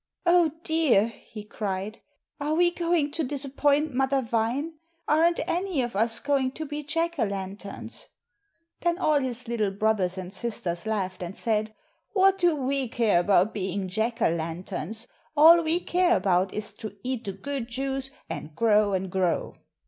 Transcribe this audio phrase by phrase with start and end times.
[0.25, 1.99] "Oh, dear," he cried,
[2.39, 4.79] "are we going to disappoint Mother Vine?
[5.07, 8.07] Aren't any of us going to be Jack o' lanterns?"
[8.79, 11.75] Then all his little brothers and sisters laughed, and said,
[12.13, 15.07] "What do we care about being Jack o' lanterns?
[15.37, 19.53] All we care about is to eat the good juice, and grow and grow."